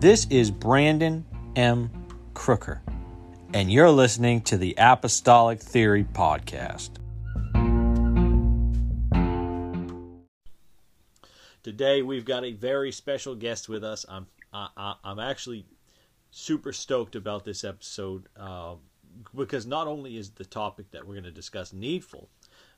[0.00, 1.26] This is Brandon
[1.56, 1.90] M.
[2.32, 2.80] Crooker,
[3.52, 6.90] and you're listening to the Apostolic Theory Podcast.
[11.64, 14.06] Today we've got a very special guest with us.
[14.08, 15.66] I'm I, am actually
[16.30, 18.76] super stoked about this episode uh,
[19.34, 22.28] because not only is the topic that we're going to discuss needful,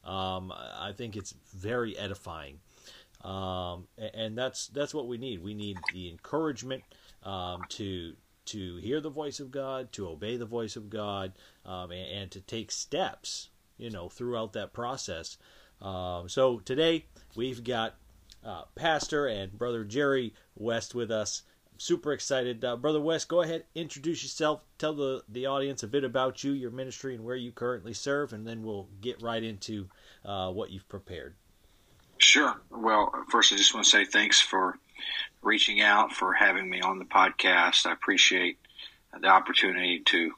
[0.05, 2.61] um, I think it's very edifying,
[3.23, 5.43] um, and that's that's what we need.
[5.43, 6.83] We need the encouragement
[7.23, 8.15] um, to
[8.47, 11.33] to hear the voice of God, to obey the voice of God,
[11.65, 15.37] um, and, and, to take steps, you know, throughout that process.
[15.81, 17.05] Um, so today
[17.37, 17.95] we've got
[18.45, 21.43] uh, Pastor and Brother Jerry West with us.
[21.79, 23.29] super excited, uh, Brother West.
[23.29, 27.25] Go ahead, introduce yourself, tell the the audience a bit about you, your ministry, and
[27.25, 29.89] where you currently serve, and then we'll get right into
[30.25, 31.35] uh, what you've prepared.
[32.19, 32.61] Sure.
[32.71, 34.79] Well, first, I just want to say thanks for
[35.43, 37.87] reaching out, for having me on the podcast.
[37.87, 38.59] I appreciate
[39.19, 40.33] the opportunity to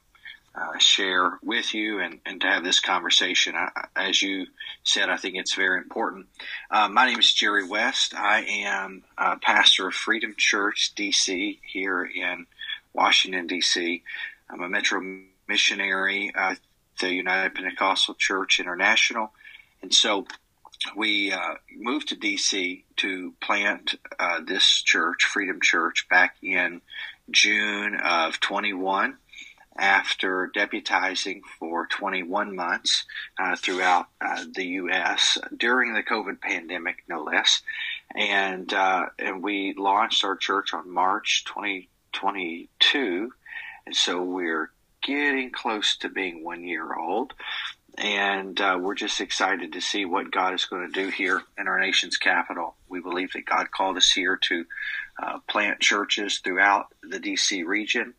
[0.55, 3.55] uh, share with you and, and to have this conversation.
[3.57, 4.47] I, as you
[4.85, 6.27] said, I think it's very important.
[6.71, 8.15] Uh, my name is Jerry West.
[8.15, 12.47] I am a pastor of Freedom Church, D.C., here in
[12.93, 14.03] Washington, D.C.
[14.51, 15.01] I'm a metro
[15.49, 16.59] missionary at
[17.01, 19.33] the United Pentecostal Church International.
[19.81, 20.27] And so
[20.97, 26.81] we uh, moved to DC to plant uh, this church, Freedom Church, back in
[27.31, 29.17] June of 21
[29.77, 33.05] after deputizing for 21 months
[33.39, 35.39] uh, throughout uh, the U.S.
[35.57, 37.63] during the COVID pandemic, no less.
[38.15, 43.33] And, uh, and we launched our church on March 2022.
[43.87, 44.71] And so we're
[45.03, 47.33] getting close to being one year old
[47.99, 51.69] and uh, we're just excited to see what God is going to do here in
[51.69, 52.75] our nation's capital.
[52.89, 54.65] We believe that God called us here to
[55.23, 58.15] uh, plant churches throughout the DC region,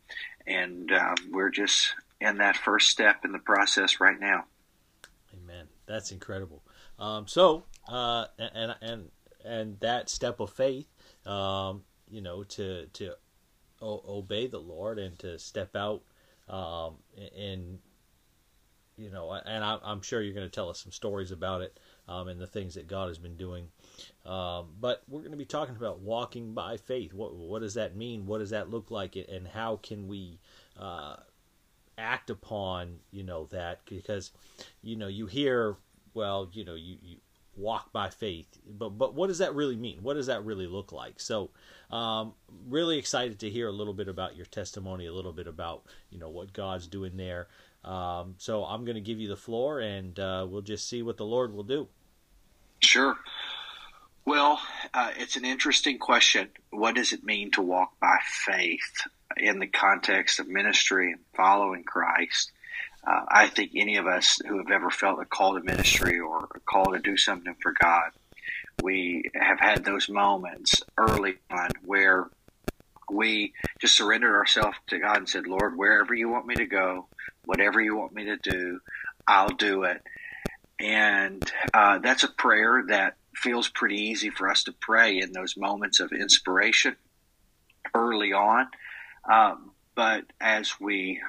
[0.46, 4.46] and um, we're just in that first step in the process right now.
[5.34, 5.68] Amen.
[5.86, 6.64] That's incredible.
[7.00, 9.12] Um, so, uh, and and
[9.44, 10.88] and that step of faith,
[11.26, 13.14] um, you know, to to
[13.82, 16.04] o- obey the Lord and to step out
[16.48, 16.96] um,
[17.36, 17.80] in
[18.98, 21.80] you know, and I, am sure you're going to tell us some stories about it
[22.08, 23.68] um, and the things that God has been doing.
[24.26, 27.14] Um, but we're going to be talking about walking by faith.
[27.14, 28.26] What what does that mean?
[28.26, 29.16] What does that look like?
[29.16, 30.40] And how can we
[30.80, 31.16] uh,
[31.98, 33.82] act upon you know that?
[33.86, 34.32] Because
[34.82, 35.76] you know you hear
[36.14, 37.18] well, you know you, you
[37.56, 40.00] walk by faith, but but what does that really mean?
[40.02, 41.20] What does that really look like?
[41.20, 41.52] So,
[41.92, 42.34] um,
[42.68, 46.20] really excited to hear a little bit about your testimony, a little bit about you
[46.20, 47.48] know what God's doing there.
[47.84, 51.18] Um, so I'm going to give you the floor, and uh, we'll just see what
[51.18, 51.88] the Lord will do.
[52.80, 53.16] Sure.
[54.26, 54.62] Well,
[54.94, 56.50] uh, it's an interesting question.
[56.70, 61.84] What does it mean to walk by faith in the context of ministry and following
[61.84, 62.52] Christ?
[63.06, 66.48] Uh, I think any of us who have ever felt a call to ministry or
[66.56, 68.12] a call to do something for God,
[68.82, 72.30] we have had those moments early on where
[73.10, 77.08] we just surrendered ourselves to God and said, Lord, wherever you want me to go,
[77.46, 78.80] whatever you want me to do,
[79.28, 80.02] I'll do it.
[80.80, 85.58] And uh, that's a prayer that feels pretty easy for us to pray in those
[85.58, 86.96] moments of inspiration
[87.94, 88.68] early on.
[89.30, 91.22] Um, but as we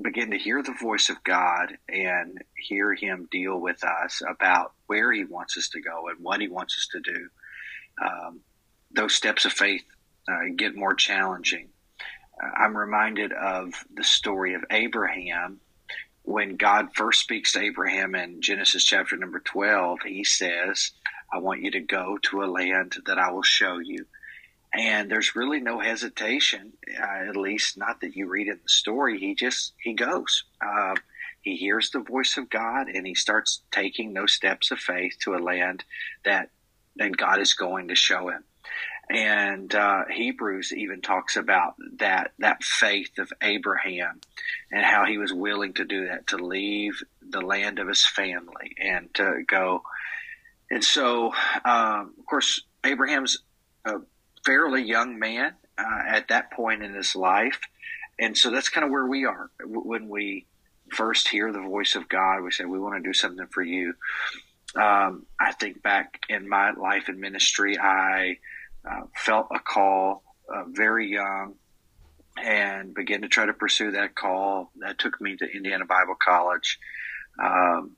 [0.00, 5.12] begin to hear the voice of God and hear Him deal with us about where
[5.12, 7.28] He wants us to go and what He wants us to do,
[8.04, 8.40] um,
[8.92, 9.84] those steps of faith
[10.28, 11.68] uh, get more challenging.
[12.42, 15.60] Uh, I'm reminded of the story of Abraham.
[16.22, 20.92] When God first speaks to Abraham in Genesis chapter number 12, he says,
[21.32, 24.06] I want you to go to a land that I will show you.
[24.76, 29.20] And there's really no hesitation, uh, at least not that you read in the story.
[29.20, 30.44] He just, he goes.
[30.60, 30.94] Uh,
[31.42, 35.34] he hears the voice of God and he starts taking those steps of faith to
[35.34, 35.84] a land
[36.24, 36.50] that,
[36.96, 38.42] that God is going to show him
[39.10, 44.20] and uh, Hebrews even talks about that that faith of Abraham
[44.70, 48.74] and how he was willing to do that to leave the land of his family
[48.80, 49.82] and to go.
[50.70, 51.34] And so,
[51.64, 53.38] um, of course, Abraham's
[53.84, 53.98] a
[54.44, 57.60] fairly young man uh, at that point in his life,
[58.18, 60.46] and so that's kind of where we are when we
[60.92, 62.42] first hear the voice of God.
[62.42, 63.94] We say we want to do something for you.
[64.76, 68.38] Um, I think back in my life and ministry, I
[68.88, 71.54] uh, felt a call uh, very young
[72.42, 74.70] and began to try to pursue that call.
[74.80, 76.78] That took me to Indiana Bible College.
[77.42, 77.96] Um,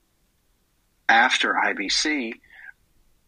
[1.08, 2.34] after IBC,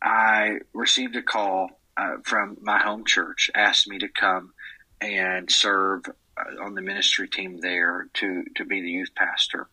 [0.02, 4.52] I received a call uh, from my home church, asked me to come
[5.00, 6.04] and serve
[6.36, 9.68] uh, on the ministry team there to to be the youth pastor,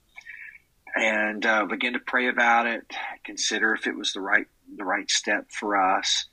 [0.95, 2.83] and uh, begin to pray about it,
[3.23, 6.25] consider if it was the right the right step for us.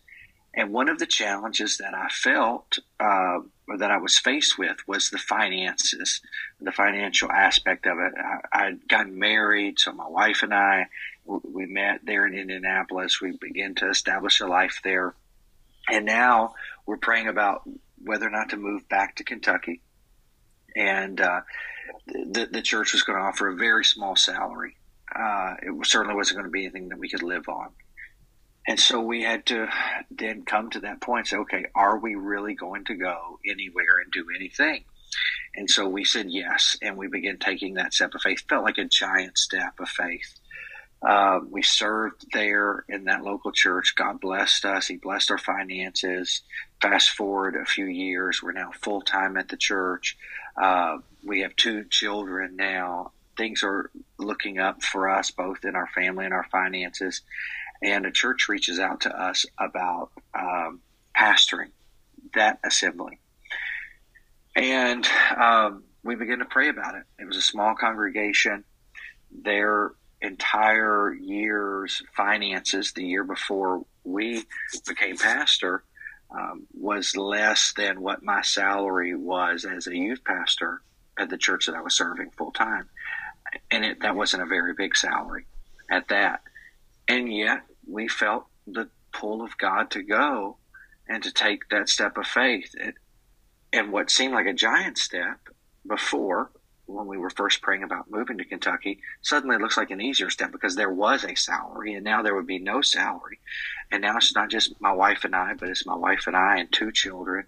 [0.54, 4.76] And one of the challenges that I felt uh, or that I was faced with
[4.86, 6.20] was the finances,
[6.60, 8.12] the financial aspect of it.
[8.18, 10.88] I, I'd gotten married, so my wife and I
[11.24, 13.20] we met there in Indianapolis.
[13.20, 15.14] We began to establish a life there,
[15.92, 16.54] and now
[16.86, 17.62] we're praying about
[18.02, 19.82] whether or not to move back to Kentucky.
[20.74, 21.42] And uh,
[22.06, 24.76] the the church was going to offer a very small salary.
[25.14, 27.68] Uh, it certainly wasn't going to be anything that we could live on.
[28.66, 29.68] And so we had to
[30.10, 33.98] then come to that point and say, okay, are we really going to go anywhere
[34.02, 34.84] and do anything?
[35.54, 38.44] And so we said yes, and we began taking that step of faith.
[38.48, 40.38] Felt like a giant step of faith.
[41.06, 43.94] Uh, we served there in that local church.
[43.96, 44.86] God blessed us.
[44.86, 46.42] He blessed our finances.
[46.80, 50.16] Fast forward a few years, we're now full time at the church.
[50.60, 53.12] Uh, we have two children now.
[53.36, 57.22] Things are looking up for us, both in our family and our finances.
[57.82, 60.80] And a church reaches out to us about um,
[61.16, 61.70] pastoring
[62.34, 63.18] that assembly.
[64.54, 65.06] And
[65.36, 67.04] um, we began to pray about it.
[67.18, 68.64] It was a small congregation.
[69.32, 74.44] Their entire year's finances the year before we
[74.86, 75.82] became pastor
[76.30, 80.80] um, was less than what my salary was as a youth pastor
[81.18, 82.88] at the church that I was serving full time.
[83.70, 85.44] And it, that wasn't a very big salary
[85.90, 86.40] at that.
[87.08, 90.56] And yet we felt the pull of God to go
[91.08, 92.74] and to take that step of faith.
[93.72, 95.38] And what seemed like a giant step
[95.86, 96.50] before
[96.86, 100.30] when we were first praying about moving to Kentucky, suddenly it looks like an easier
[100.30, 103.38] step because there was a salary and now there would be no salary.
[103.90, 106.58] And now it's not just my wife and I, but it's my wife and I
[106.58, 107.46] and two children.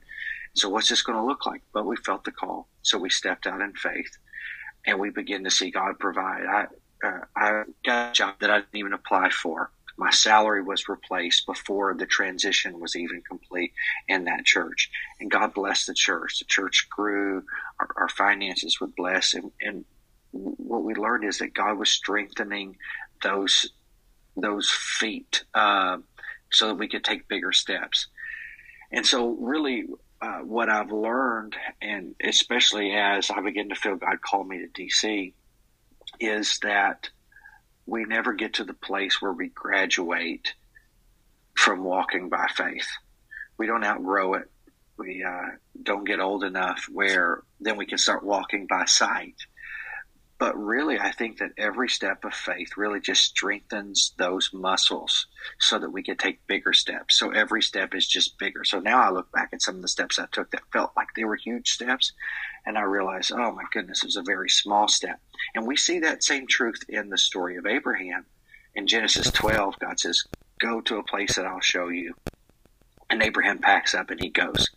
[0.54, 1.62] So what's this going to look like?
[1.72, 2.68] But we felt the call.
[2.82, 4.16] So we stepped out in faith
[4.86, 6.44] and we began to see God provide.
[6.46, 6.66] I,
[7.06, 11.46] uh, I got a job that I didn't even apply for my salary was replaced
[11.46, 13.72] before the transition was even complete
[14.08, 14.90] in that church.
[15.20, 16.38] And God blessed the church.
[16.38, 17.44] The church grew,
[17.78, 19.34] our, our finances were blessed.
[19.34, 19.84] And, and
[20.32, 22.76] what we learned is that God was strengthening
[23.22, 23.70] those
[24.36, 25.98] those feet uh,
[26.50, 28.08] so that we could take bigger steps.
[28.90, 29.84] And so, really,
[30.20, 34.82] uh, what I've learned, and especially as I begin to feel God call me to
[34.82, 35.32] DC,
[36.20, 37.10] is that
[37.86, 40.54] we never get to the place where we graduate
[41.54, 42.88] from walking by faith.
[43.58, 44.50] We don't outgrow it.
[44.96, 49.34] We uh, don't get old enough where then we can start walking by sight.
[50.38, 55.26] But really, I think that every step of faith really just strengthens those muscles
[55.60, 57.16] so that we can take bigger steps.
[57.16, 58.64] So every step is just bigger.
[58.64, 61.08] So now I look back at some of the steps I took that felt like
[61.14, 62.12] they were huge steps.
[62.66, 65.20] And I realize, oh my goodness, it was a very small step.
[65.54, 68.26] And we see that same truth in the story of Abraham.
[68.74, 70.24] In Genesis 12, God says,
[70.58, 72.14] Go to a place that I'll show you.
[73.08, 74.68] And Abraham packs up and he goes.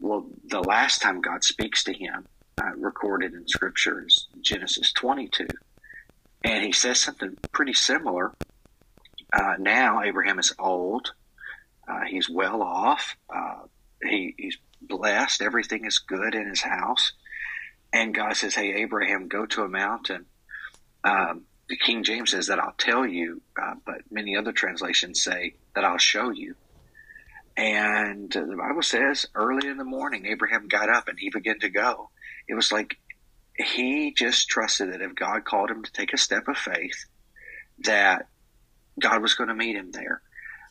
[0.00, 2.26] Well, the last time God speaks to him,
[2.60, 5.46] uh, recorded in Scripture, is Genesis 22.
[6.44, 8.32] And he says something pretty similar.
[9.32, 11.12] Uh, now, Abraham is old.
[11.88, 13.16] Uh, he's well off.
[13.34, 13.62] Uh,
[14.02, 15.42] he, he's blessed.
[15.42, 17.12] Everything is good in his house.
[17.92, 20.26] And God says, Hey, Abraham, go to a mountain.
[21.04, 25.54] Um, the King James says that I'll tell you, uh, but many other translations say
[25.74, 26.54] that I'll show you.
[27.56, 31.68] And the Bible says early in the morning, Abraham got up and he began to
[31.68, 32.10] go.
[32.48, 32.96] It was like
[33.56, 37.04] he just trusted that if God called him to take a step of faith,
[37.80, 38.28] that
[38.98, 40.22] God was going to meet him there.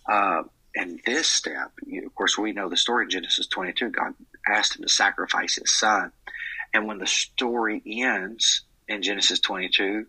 [0.10, 0.44] Uh,
[0.76, 3.90] and this step, you, of course, we know the story in Genesis 22.
[3.90, 4.14] God
[4.48, 6.12] asked him to sacrifice his son.
[6.74, 10.06] And when the story ends in Genesis 22,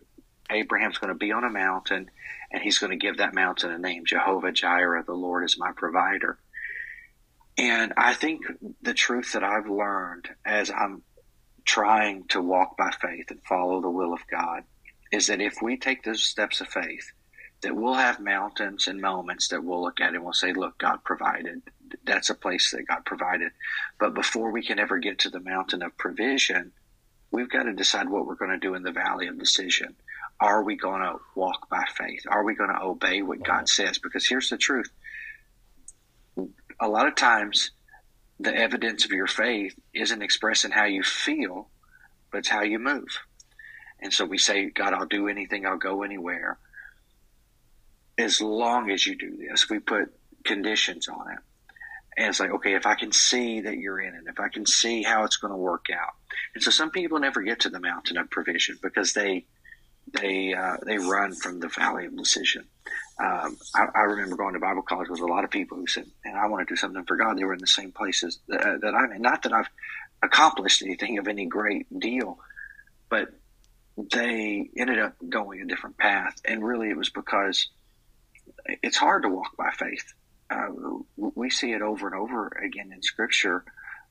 [0.49, 2.09] Abraham's going to be on a mountain
[2.51, 5.71] and he's going to give that mountain a name Jehovah Jireh, the Lord is my
[5.75, 6.37] provider.
[7.57, 8.41] And I think
[8.81, 11.01] the truth that I've learned as I'm
[11.65, 14.63] trying to walk by faith and follow the will of God
[15.11, 17.11] is that if we take those steps of faith,
[17.61, 21.03] that we'll have mountains and moments that we'll look at and we'll say, look, God
[21.05, 21.61] provided.
[22.03, 23.51] That's a place that God provided.
[23.99, 26.73] But before we can ever get to the mountain of provision,
[27.31, 29.95] we've got to decide what we're going to do in the valley of decision.
[30.39, 32.23] Are we going to walk by faith?
[32.27, 33.97] Are we going to obey what God says?
[33.97, 34.89] Because here's the truth.
[36.81, 37.71] A lot of times,
[38.39, 41.69] the evidence of your faith isn't expressing how you feel,
[42.31, 43.19] but it's how you move.
[43.99, 46.57] And so we say, God, I'll do anything, I'll go anywhere
[48.17, 49.69] as long as you do this.
[49.69, 50.13] We put
[50.43, 51.39] conditions on it.
[52.15, 54.65] And it's like, okay, if I can see that you're in it, if I can
[54.65, 56.13] see how it's going to work out.
[56.53, 59.45] And so some people never get to the mountain of provision because they,
[60.11, 62.65] they, uh, they run from the valley of decision.
[63.19, 66.07] Um, I, I, remember going to Bible college with a lot of people who said,
[66.25, 67.37] and I want to do something for God.
[67.37, 69.21] They were in the same places that, uh, that I'm in.
[69.21, 69.69] Not that I've
[70.23, 72.39] accomplished anything of any great deal,
[73.09, 73.29] but
[73.97, 76.35] they ended up going a different path.
[76.43, 77.69] And really it was because
[78.81, 80.13] it's hard to walk by faith.
[80.49, 80.69] Uh,
[81.15, 83.63] we see it over and over again in Scripture.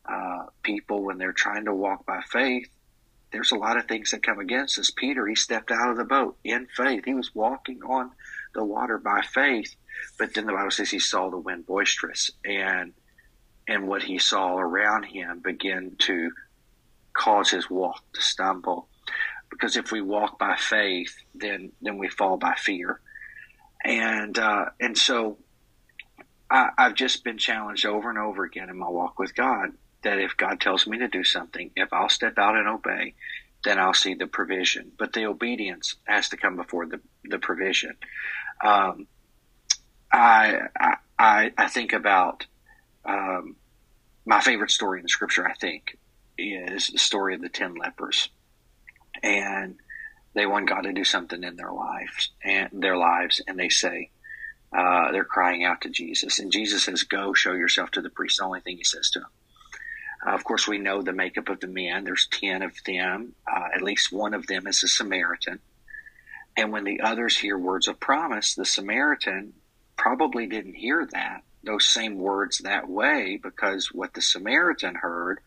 [0.09, 2.68] Uh, people, when they're trying to walk by faith,
[3.32, 4.90] there's a lot of things that come against us.
[4.90, 7.04] Peter, he stepped out of the boat in faith.
[7.04, 8.11] He was walking on
[8.54, 9.75] the water by faith,
[10.18, 12.92] but then the Bible says he saw the wind boisterous, and
[13.68, 16.30] and what he saw around him began to
[17.12, 18.88] cause his walk to stumble.
[19.50, 23.00] Because if we walk by faith, then then we fall by fear
[23.85, 25.38] and uh, and so
[26.50, 30.18] I, I've just been challenged over and over again in my walk with God that
[30.18, 33.14] if God tells me to do something, if I'll step out and obey,
[33.64, 34.90] then I'll see the provision.
[34.99, 37.97] But the obedience has to come before the the provision.
[38.62, 39.07] Um,
[40.12, 40.69] I,
[41.19, 42.47] I I think about
[43.04, 43.57] um,
[44.25, 45.49] my favorite story in the scripture.
[45.49, 45.99] I think
[46.38, 48.28] is the story of the ten lepers,
[49.23, 49.76] and
[50.35, 54.11] they want God to do something in their lives and their lives, and they say
[54.76, 58.38] uh, they're crying out to Jesus, and Jesus says, "Go, show yourself to the priest."
[58.38, 59.28] The only thing he says to them.
[60.26, 62.04] Uh, of course, we know the makeup of the men.
[62.04, 63.35] There's ten of them.
[63.50, 65.59] Uh, at least one of them is a Samaritan.
[66.56, 69.54] And when the others hear words of promise, the Samaritan
[69.97, 75.40] probably didn't hear that those same words that way because what the Samaritan heard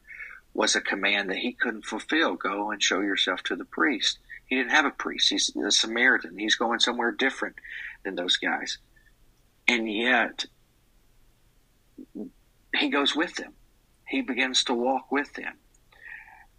[0.53, 2.35] was a command that he couldn't fulfill.
[2.35, 4.19] Go and show yourself to the priest.
[4.47, 5.29] He didn't have a priest.
[5.29, 6.37] He's a Samaritan.
[6.37, 7.57] He's going somewhere different
[8.03, 8.77] than those guys.
[9.67, 10.45] And yet,
[12.75, 13.53] he goes with them.
[14.07, 15.55] He begins to walk with them.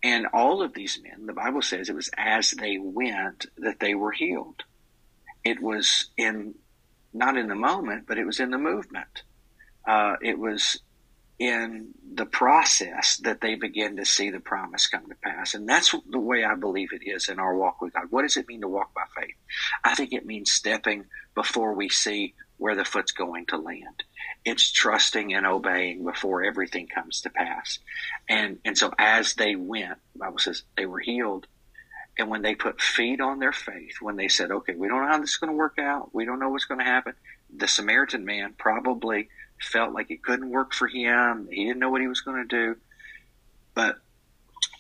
[0.07, 3.97] And all of these men, the Bible says it was as they went that they
[3.97, 4.63] were healed.
[5.43, 6.55] It was in,
[7.13, 9.25] not in the moment, but it was in the movement.
[9.85, 10.79] Uh, it was
[11.41, 15.55] in the process that they begin to see the promise come to pass.
[15.55, 18.07] And that's the way I believe it is in our walk with God.
[18.11, 19.35] What does it mean to walk by faith?
[19.83, 24.05] I think it means stepping before we see where the foot's going to land.
[24.47, 27.81] It's trusting and obeying before everything comes to pass.
[28.29, 31.49] And and so as they went, the Bible says they were healed.
[32.17, 35.09] And when they put feet on their faith, when they said, Okay, we don't know
[35.09, 37.15] how this is going to work out, we don't know what's going to happen,
[37.55, 39.29] the Samaritan man probably
[39.61, 41.49] felt like it couldn't work for him.
[41.50, 42.76] He didn't know what he was going to do,
[43.75, 43.97] but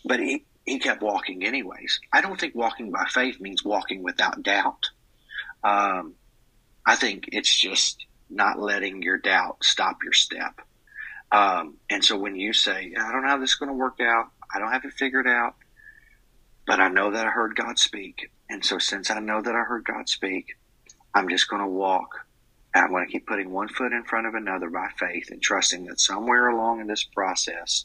[0.04, 1.98] but he he kept walking anyways.
[2.12, 4.90] I don't think walking by faith means walking without doubt.
[5.64, 6.14] Um,
[6.86, 10.60] I think it's just not letting your doubt stop your step.
[11.32, 14.00] Um, and so when you say, I don't know how this is going to work
[14.00, 15.54] out, I don't have it figured out,
[16.66, 18.30] but I know that I heard God speak.
[18.48, 20.56] And so since I know that I heard God speak,
[21.14, 22.26] I'm just going to walk
[22.82, 25.86] I'm going to keep putting one foot in front of another by faith and trusting
[25.86, 27.84] that somewhere along in this process,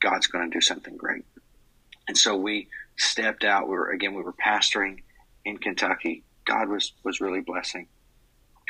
[0.00, 1.24] God's going to do something great.
[2.08, 3.68] And so we stepped out.
[3.68, 5.02] We were, again, we were pastoring
[5.44, 6.24] in Kentucky.
[6.44, 7.88] God was, was really blessing.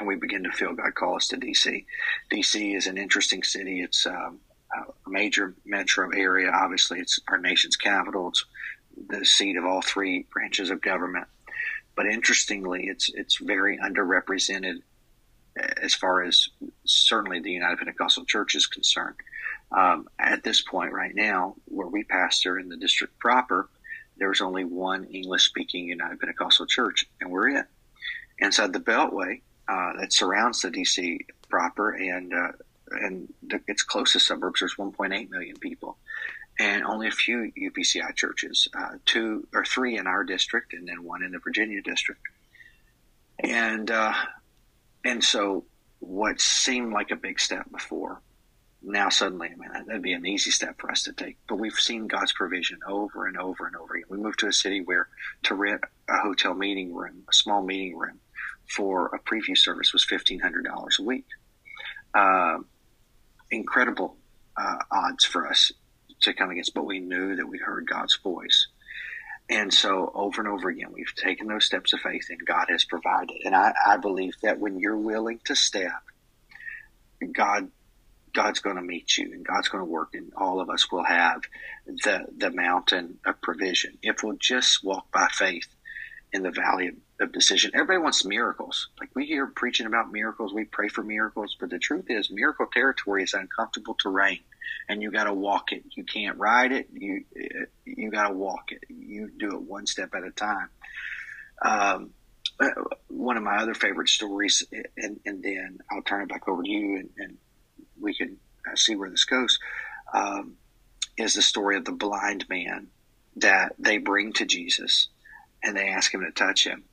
[0.03, 1.87] And we begin to feel God call us to DC.
[2.29, 3.83] DC is an interesting city.
[3.83, 4.41] It's um,
[4.77, 6.51] a major metro area.
[6.51, 8.31] Obviously, it's our nation's capital.
[8.31, 8.45] It's
[9.09, 11.29] the seat of all three branches of government.
[11.95, 14.83] But interestingly, it's it's very underrepresented
[15.57, 16.49] as far as
[16.85, 19.15] certainly the United Pentecostal Church is concerned.
[19.71, 23.69] Um, at this point, right now, where we pastor in the district proper,
[24.17, 27.67] there's only one English speaking United Pentecostal church, and we're it.
[28.41, 32.53] Inside the Beltway uh, that surrounds the DC proper and uh,
[32.91, 35.97] and the, its closest suburbs, there's 1.8 million people,
[36.59, 41.03] and only a few UPCI churches, uh, two or three in our district, and then
[41.03, 42.21] one in the Virginia district.
[43.39, 44.13] And uh,
[45.05, 45.65] and so
[46.01, 48.21] what seemed like a big step before,
[48.83, 51.39] now suddenly, I mean, that'd be an easy step for us to take.
[51.49, 54.07] But we've seen God's provision over and over and over again.
[54.09, 55.09] We moved to a city where
[55.45, 58.19] to rent a hotel meeting room, a small meeting room,
[58.69, 61.27] for a preview service was fifteen hundred dollars a week.
[62.15, 62.59] Uh,
[63.51, 64.17] incredible
[64.57, 65.73] uh, odds for us
[66.21, 68.69] to come against, but we knew that we heard God's voice.
[69.51, 72.85] And so over and over again, we've taken those steps of faith and God has
[72.85, 73.37] provided.
[73.45, 76.03] And I, I believe that when you're willing to step,
[77.33, 77.71] God,
[78.33, 81.05] God's going to meet you and God's going to work and all of us will
[81.05, 81.43] have
[81.87, 83.99] the, the mountain of provision.
[84.03, 85.67] If we'll just walk by faith
[86.33, 87.71] in the valley of, of decision.
[87.75, 88.89] Everybody wants miracles.
[89.01, 92.67] Like we hear preaching about miracles, we pray for miracles, but the truth is, miracle
[92.67, 94.41] territory is uncomfortable terrain,
[94.89, 95.85] and you got to walk it.
[95.91, 96.89] You can't ride it.
[96.93, 97.25] You
[97.85, 98.85] you got to walk it.
[98.89, 100.69] You do it one step at a time.
[101.63, 102.11] Um,
[103.09, 104.65] one of my other favorite stories,
[104.97, 107.39] and, and then I'll turn it back over to you, and, and
[108.01, 108.39] we can
[108.75, 109.59] see where this goes.
[110.13, 110.57] Um,
[111.17, 112.89] is the story of the blind man
[113.37, 115.09] that they bring to Jesus
[115.63, 116.85] and they ask him to touch him.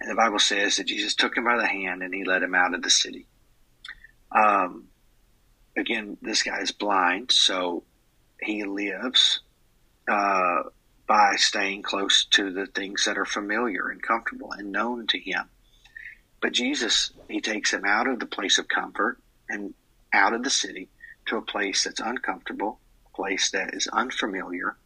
[0.00, 2.54] And the Bible says that Jesus took him by the hand and he led him
[2.54, 3.26] out of the city.
[4.32, 4.88] Um,
[5.76, 7.84] again, this guy is blind, so
[8.40, 9.40] he lives
[10.08, 10.62] uh,
[11.06, 15.44] by staying close to the things that are familiar and comfortable and known to him.
[16.40, 19.74] But Jesus, he takes him out of the place of comfort and
[20.12, 20.88] out of the city
[21.26, 24.76] to a place that's uncomfortable, a place that is unfamiliar,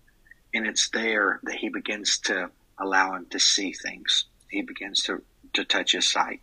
[0.52, 4.24] and it's there that he begins to allow him to see things.
[4.54, 5.22] He begins to,
[5.54, 6.40] to touch his sight.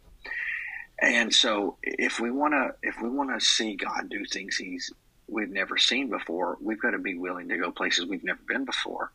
[1.02, 4.92] And so if we want to if we want to see God do things he's
[5.28, 8.66] we've never seen before, we've got to be willing to go places we've never been
[8.66, 9.12] before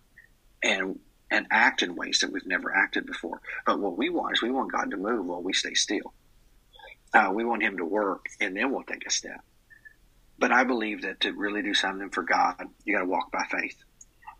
[0.62, 0.98] and
[1.30, 3.40] and act in ways that we've never acted before.
[3.66, 6.12] But what we want is we want God to move while we stay still.
[7.12, 9.40] Uh, we want him to work and then we'll take a step.
[10.38, 13.44] But I believe that to really do something for God, you got to walk by
[13.50, 13.76] faith.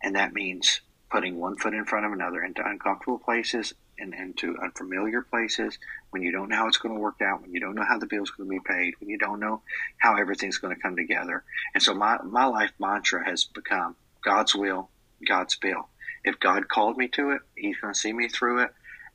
[0.03, 4.57] And that means putting one foot in front of another into uncomfortable places and into
[4.61, 5.77] unfamiliar places
[6.11, 7.97] when you don't know how it's going to work out, when you don't know how
[7.97, 9.61] the bill's going to be paid, when you don't know
[9.97, 11.43] how everything's going to come together.
[11.73, 14.89] And so my, my life mantra has become God's will,
[15.27, 15.87] God's bill.
[16.23, 18.71] If God called me to it, He's going to see me through it,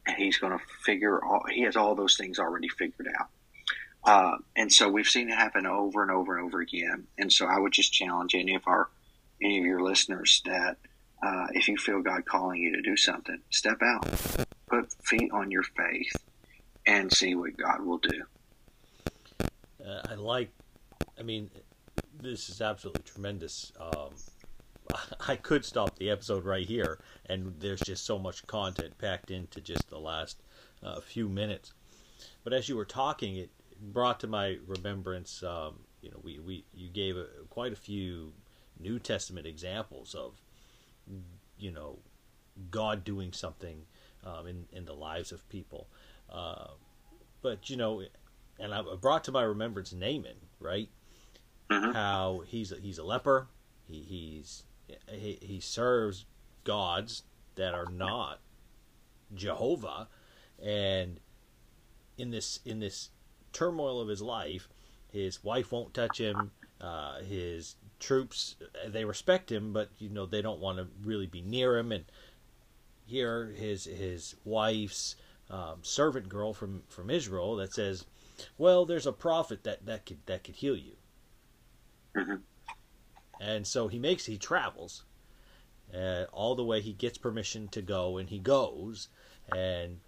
[0.06, 3.28] and He's going to figure all, He has all those things already figured out.
[4.04, 7.06] Uh, and so we've seen it happen over and over and over again.
[7.18, 8.88] And so I would just challenge any of our,
[9.40, 10.76] any of your listeners that
[11.22, 14.04] uh, if you feel God calling you to do something, step out,
[14.72, 16.16] put feet on your faith,
[16.86, 18.22] and see what God will do.
[19.84, 20.50] Uh, I like,
[21.18, 21.50] I mean,
[22.20, 23.72] this is absolutely tremendous.
[23.78, 24.10] Um,
[25.28, 29.60] I could stop the episode right here, and there's just so much content packed into
[29.60, 30.42] just the last
[30.82, 31.72] uh, few minutes.
[32.44, 36.64] But as you were talking, it brought to my remembrance, um, you know, we, we
[36.74, 38.32] you gave a, quite a few
[38.78, 40.40] New Testament examples of
[41.58, 41.98] you know,
[42.70, 43.82] God doing something
[44.24, 45.88] um, in in the lives of people.
[46.30, 46.68] Uh,
[47.42, 48.02] but you know,
[48.58, 50.88] and I brought to my remembrance Naaman, right?
[51.70, 51.92] Mm-hmm.
[51.92, 53.48] How he's a, he's a leper.
[53.88, 54.64] He he's
[55.10, 56.24] he, he serves
[56.64, 57.22] gods
[57.54, 58.40] that are not
[59.34, 60.08] Jehovah,
[60.62, 61.20] and
[62.18, 63.10] in this in this
[63.52, 64.68] turmoil of his life,
[65.12, 66.52] his wife won't touch him.
[66.80, 68.56] Uh, his troops
[68.86, 71.92] they respect him, but you know they don't want to really be near him.
[71.92, 72.04] And
[73.04, 75.16] here, his his wife's
[75.50, 78.04] um, servant girl from from Israel that says,
[78.58, 80.96] "Well, there's a prophet that that could that could heal you."
[82.16, 82.36] Mm-hmm.
[83.40, 85.04] And so he makes he travels
[85.94, 86.80] uh, all the way.
[86.80, 89.08] He gets permission to go, and he goes,
[89.54, 90.00] and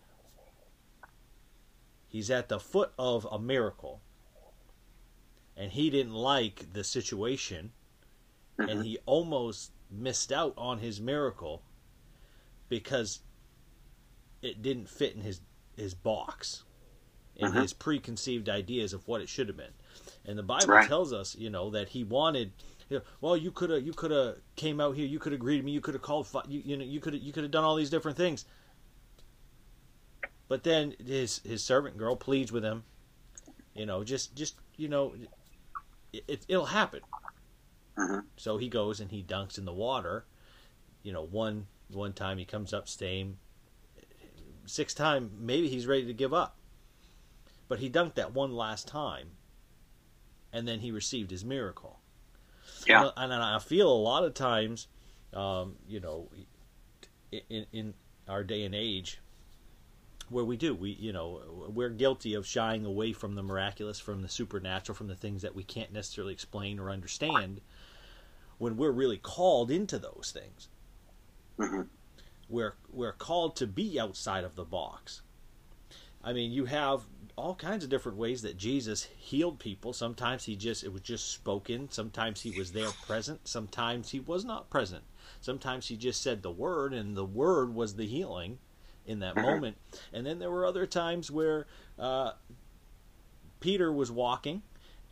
[2.09, 4.01] he's at the foot of a miracle
[5.57, 7.73] and he didn't like the situation
[8.59, 8.69] mm-hmm.
[8.69, 11.63] and he almost missed out on his miracle
[12.69, 13.21] because
[14.43, 15.41] it didn't fit in his
[15.77, 16.65] his box
[17.37, 17.61] in mm-hmm.
[17.61, 19.73] his preconceived ideas of what it should have been
[20.25, 20.89] and the bible right.
[20.89, 22.53] tells us you know that he wanted
[22.89, 25.41] you know, well you could have you could have came out here you could have
[25.41, 27.65] greeted me you could have called you, you know you could you could have done
[27.65, 28.45] all these different things
[30.47, 32.85] but then his his servant girl pleads with him
[33.75, 35.15] you know just just you know
[36.29, 37.01] it, will happen.
[37.97, 38.23] Uh-huh.
[38.37, 40.25] So he goes and he dunks in the water.
[41.03, 43.39] You know, one one time he comes up staying.
[44.67, 46.57] Sixth time, maybe he's ready to give up.
[47.69, 49.31] But he dunked that one last time,
[50.53, 52.01] and then he received his miracle.
[52.87, 54.89] Yeah, and, and I feel a lot of times,
[55.33, 56.29] um, you know,
[57.33, 57.95] in in
[58.29, 59.19] our day and age,
[60.29, 64.23] where we do we you know we're guilty of shying away from the miraculous from
[64.23, 67.61] the supernatural from the things that we can't necessarily explain or understand
[68.59, 70.69] when we're really called into those things
[71.59, 71.83] mm-hmm.
[72.49, 75.23] we're we're called to be outside of the box
[76.23, 77.03] i mean you have
[77.37, 81.33] all kinds of different ways that jesus healed people sometimes he just it was just
[81.33, 85.03] spoken sometimes he was there present sometimes he was not present
[85.41, 88.59] sometimes he just said the word and the word was the healing
[89.07, 89.47] in that mm-hmm.
[89.47, 89.77] moment.
[90.13, 91.67] And then there were other times where
[91.99, 92.33] uh,
[93.61, 94.63] Peter was walking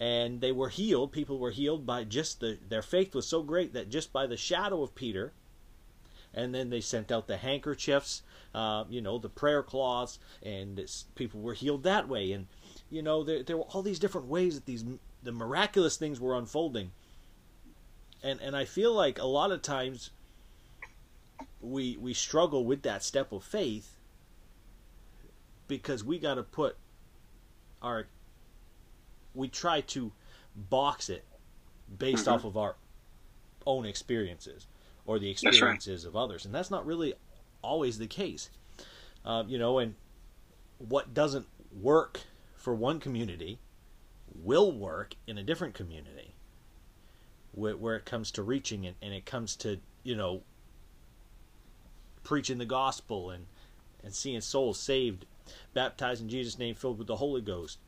[0.01, 1.13] and they were healed.
[1.13, 4.37] People were healed by just the, their faith was so great that just by the
[4.37, 5.33] shadow of Peter,
[6.35, 8.23] and then they sent out the handkerchiefs,
[8.55, 10.81] uh, you know, the prayer cloths, and
[11.15, 12.33] people were healed that way.
[12.33, 12.47] And
[12.91, 14.85] you know, there there were all these different ways that these
[15.23, 16.93] the miraculous things were unfolding.
[18.23, 20.11] And and I feel like a lot of times
[21.61, 23.97] we we struggle with that step of faith
[25.69, 26.77] because we got to put
[27.81, 28.07] our
[29.35, 30.13] we try to
[30.55, 31.25] box it
[31.99, 32.35] based mm-hmm.
[32.35, 32.77] off of our
[33.65, 34.67] own experiences
[35.07, 36.09] or the experiences right.
[36.09, 37.15] of others, and that's not really
[37.63, 38.51] always the case.
[39.25, 39.95] Um, you know, and
[40.79, 41.47] what doesn't
[41.81, 42.21] work
[42.57, 43.59] for one community
[44.35, 46.35] will work in a different community
[47.53, 50.43] where, where it comes to reaching and, and it comes to you know
[52.25, 53.47] preaching the gospel and
[54.03, 55.27] and seeing souls saved
[55.75, 57.79] baptized in jesus name filled with the holy ghost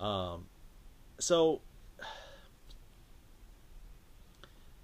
[0.00, 0.46] um,
[1.18, 1.60] so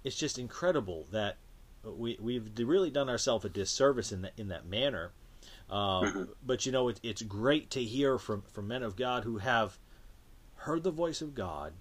[0.03, 1.37] it's just incredible that
[1.83, 5.11] we we've really done ourselves a disservice in that in that manner.
[5.69, 6.23] Um, mm-hmm.
[6.45, 9.77] But you know, it, it's great to hear from from men of God who have
[10.55, 11.73] heard the voice of God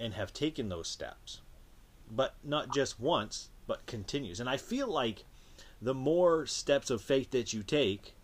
[0.00, 1.40] and have taken those steps,
[2.10, 4.40] but not just once, but continues.
[4.40, 5.24] And I feel like
[5.80, 8.14] the more steps of faith that you take,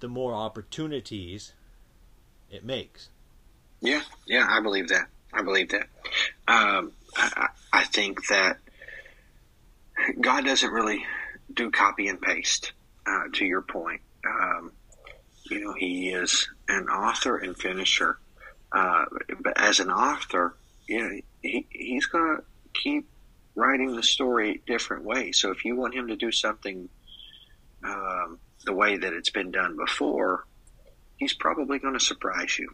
[0.00, 1.52] the more opportunities
[2.50, 3.08] it makes.
[3.80, 5.06] Yeah, yeah, I believe that.
[5.32, 5.88] I believe that.
[6.46, 8.58] Um, I, I think that
[10.20, 11.04] God doesn't really
[11.52, 12.72] do copy and paste.
[13.04, 14.70] Uh, to your point, um,
[15.50, 18.18] you know, He is an author and finisher.
[18.70, 19.06] Uh,
[19.40, 20.54] but as an author,
[20.86, 22.44] you know, he, He's going to
[22.80, 23.08] keep
[23.54, 25.40] writing the story different ways.
[25.40, 26.88] So if you want Him to do something
[27.84, 30.46] um, the way that it's been done before,
[31.16, 32.72] He's probably going to surprise you.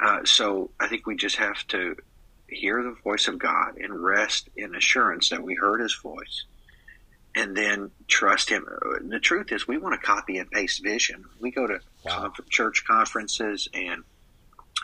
[0.00, 1.96] Uh, so I think we just have to
[2.48, 6.44] hear the voice of God and rest in assurance that we heard His voice,
[7.34, 8.66] and then trust Him.
[9.02, 11.24] The truth is, we want to copy and paste vision.
[11.40, 12.32] We go to wow.
[12.48, 14.04] church conferences and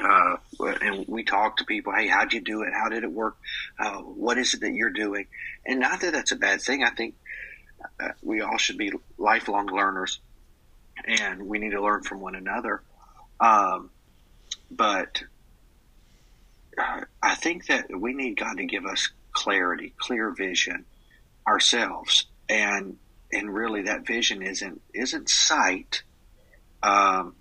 [0.02, 1.92] uh, and we talk to people.
[1.94, 2.72] Hey, how'd you do it?
[2.72, 3.36] How did it work?
[3.78, 5.26] Uh, what is it that you're doing?
[5.64, 6.82] And not that that's a bad thing.
[6.82, 7.14] I think
[8.00, 10.20] uh, we all should be lifelong learners,
[11.04, 12.82] and we need to learn from one another.
[13.40, 13.90] Um,
[14.70, 15.22] but
[17.22, 20.84] I think that we need God to give us clarity, clear vision
[21.46, 22.96] ourselves, and
[23.32, 26.02] and really that vision isn't isn't sight.
[26.82, 27.34] Um,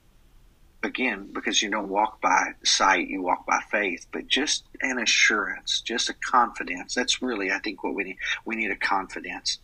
[0.84, 5.82] again, because you don't walk by sight, you walk by faith, but just an assurance,
[5.82, 6.94] just a confidence.
[6.94, 8.18] That's really, I think, what we need.
[8.46, 9.60] We need a confidence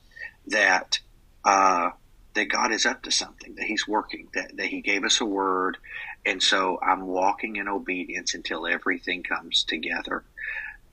[0.47, 0.99] that
[1.45, 1.91] uh,
[2.33, 5.25] that God is up to something, that He's working, that, that He gave us a
[5.25, 5.77] word.
[6.25, 10.23] And so I'm walking in obedience until everything comes together.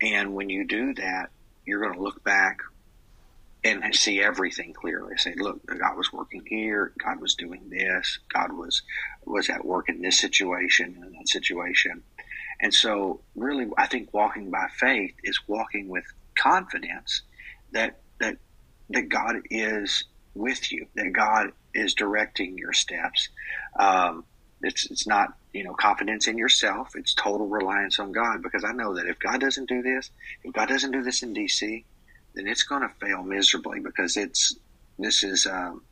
[0.01, 1.31] And when you do that,
[1.65, 2.59] you're going to look back
[3.69, 5.17] and see everything clearly.
[5.17, 6.93] Say, look, God was working here.
[7.03, 8.19] God was doing this.
[8.33, 8.83] God was
[9.25, 12.03] was at work in this situation and that situation.
[12.61, 16.05] And so, really, I think walking by faith is walking with
[16.37, 17.23] confidence
[17.73, 18.39] that that
[18.91, 20.05] that God is
[20.35, 23.29] with you, that God is directing your steps.
[23.79, 24.25] Um,
[24.63, 26.93] it's it's not you know confidence in yourself.
[26.97, 30.11] It's total reliance on God because I know that if God doesn't do this,
[30.43, 31.85] if God doesn't do this in DC,
[32.39, 34.57] then it's going to fail miserably because it's
[34.99, 35.83] this is um,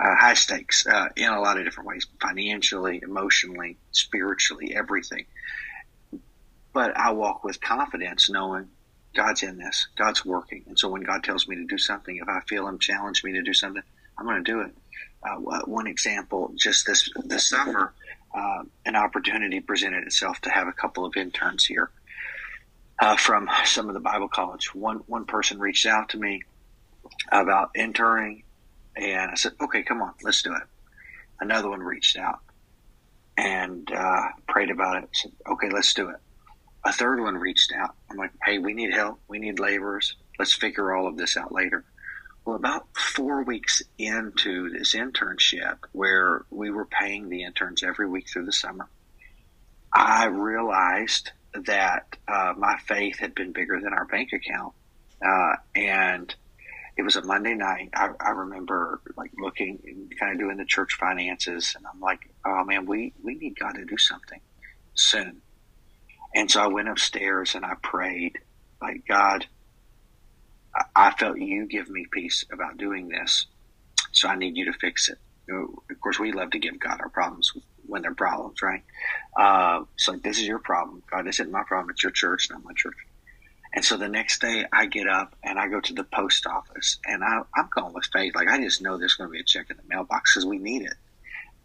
[0.00, 5.26] uh, high stakes uh, in a lot of different ways, financially, emotionally, spiritually, everything.
[6.72, 8.68] But I walk with confidence, knowing
[9.14, 9.88] God's in this.
[9.96, 10.64] God's working.
[10.66, 13.32] And so when God tells me to do something, if I feel Him challenge me
[13.32, 13.82] to do something,
[14.18, 14.72] I'm going to do it.
[15.22, 17.92] Uh, one example, just this this summer,
[18.34, 21.90] uh, an opportunity presented itself to have a couple of interns here
[23.04, 24.74] uh, from some of the Bible college.
[24.74, 26.42] One one person reached out to me
[27.30, 28.44] about interning,
[28.96, 30.62] and I said, "Okay, come on, let's do it."
[31.38, 32.38] Another one reached out
[33.36, 35.10] and uh, prayed about it.
[35.12, 36.16] Said, "Okay, let's do it."
[36.86, 37.94] A third one reached out.
[38.10, 39.18] I'm like, hey, we need help.
[39.28, 40.16] We need laborers.
[40.38, 41.84] Let's figure all of this out later.
[42.44, 48.28] Well, about four weeks into this internship, where we were paying the interns every week
[48.28, 48.86] through the summer,
[49.94, 51.32] I realized
[51.66, 54.74] that uh, my faith had been bigger than our bank account.
[55.24, 56.34] Uh, and
[56.96, 57.90] it was a Monday night.
[57.94, 62.20] I, I remember like looking and kind of doing the church finances, and I'm like,
[62.44, 64.40] oh man, we, we need God to do something
[64.94, 65.42] soon.
[66.34, 68.38] And so I went upstairs and I prayed,
[68.82, 69.46] like, God,
[70.94, 73.46] I felt you give me peace about doing this.
[74.12, 75.18] So I need you to fix it.
[75.48, 77.52] Of course, we love to give God our problems
[77.86, 78.82] when they're problems, right?
[79.36, 81.02] Uh, so this is your problem.
[81.10, 81.90] God, this isn't my problem.
[81.90, 82.96] It's your church, not my church.
[83.74, 86.98] And so the next day I get up and I go to the post office
[87.04, 88.34] and I, I'm going with faith.
[88.34, 90.58] Like I just know there's going to be a check in the mailbox because we
[90.58, 90.94] need it.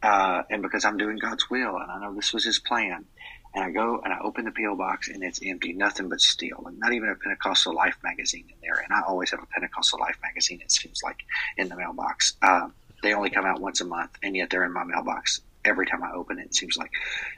[0.02, 3.06] Uh, and because I'm doing God's will and I know this was his plan.
[3.54, 4.76] And I go and I open the P.O.
[4.76, 8.56] box and it's empty, nothing but steel, and not even a Pentecostal Life magazine in
[8.62, 8.80] there.
[8.80, 11.24] And I always have a Pentecostal Life magazine, it seems like,
[11.58, 12.36] in the mailbox.
[12.44, 12.70] Uh,
[13.02, 16.04] they only come out once a month, and yet they're in my mailbox every time
[16.04, 16.92] I open it, it seems like.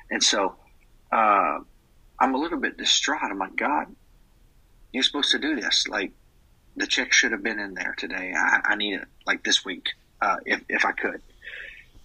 [0.10, 0.56] And so
[1.12, 1.60] uh,
[2.20, 3.24] I'm a little bit distraught.
[3.24, 3.88] I'm like, God,
[4.92, 5.88] you're supposed to do this.
[5.88, 6.12] Like,
[6.76, 8.34] the check should have been in there today.
[8.36, 9.90] I, I need it, like this week,
[10.22, 11.22] uh, if, if I could.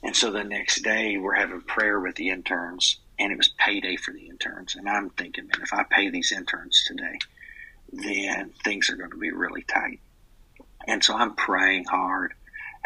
[0.02, 3.96] And so the next day, we're having prayer with the interns and it was payday
[3.96, 4.76] for the interns.
[4.76, 7.18] And I'm thinking, man, if I pay these interns today,
[7.92, 10.00] then things are going to be really tight.
[10.86, 12.34] And so I'm praying hard,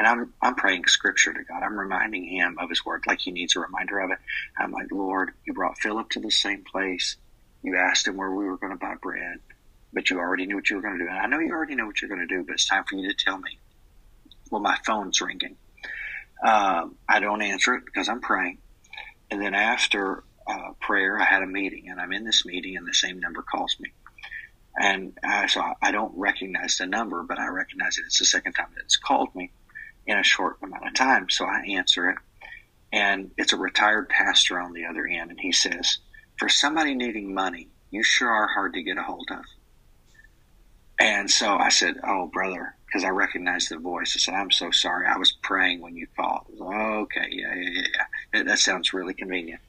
[0.01, 1.63] and I'm I'm praying scripture to God.
[1.63, 4.19] I'm reminding Him of His word, like He needs a reminder of it.
[4.59, 7.19] I'm like, Lord, you brought Philip to the same place.
[7.63, 9.41] You asked him where we were going to buy bread,
[9.93, 11.11] but you already knew what you were going to do.
[11.11, 12.97] And I know you already know what you're going to do, but it's time for
[12.97, 13.59] you to tell me.
[14.51, 15.57] Well, my phone's ringing.
[16.43, 18.57] Um, I don't answer it because I'm praying.
[19.31, 22.89] And then after uh, prayer, I had a meeting, and I'm in this meeting, and
[22.89, 23.93] the same number calls me.
[24.81, 28.05] And I, so I don't recognize the number, but I recognize it.
[28.07, 29.53] It's the second time that it's called me
[30.07, 31.29] in a short amount of time.
[31.29, 32.19] So I answer it,
[32.93, 35.99] and it's a retired pastor on the other end, and he says,
[36.37, 39.45] "For somebody needing money, you sure are hard to get a hold of."
[40.99, 44.15] And so I said, "Oh, brother," because I recognized the voice.
[44.17, 45.07] I said, "I'm so sorry.
[45.07, 48.43] I was praying when you called." okay, yeah, yeah, yeah, yeah.
[48.43, 49.61] That sounds really convenient.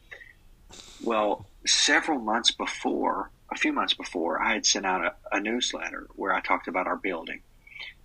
[1.00, 6.08] Well, several months before, a few months before, I had sent out a, a newsletter
[6.16, 7.42] where I talked about our building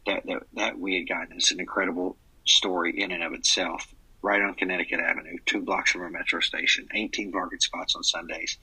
[0.06, 1.36] that, that that we had gotten.
[1.36, 3.92] It's an incredible story in and of itself.
[4.22, 8.58] Right on Connecticut Avenue, two blocks from our metro station, 18 parking spots on Sundays.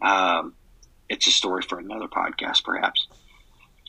[0.00, 0.54] Um,
[1.08, 3.06] it's a story for another podcast, perhaps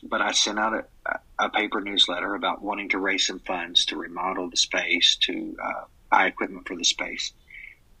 [0.04, 3.96] but I sent out a, a, paper newsletter about wanting to raise some funds to
[3.96, 7.32] remodel the space, to uh, buy equipment for the space.